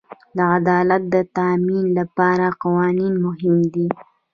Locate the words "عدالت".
0.57-1.03